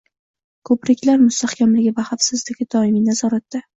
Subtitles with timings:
[0.69, 3.63] Ko‘priklar mustahkamligi va xavfsizligi doimiy nazoratda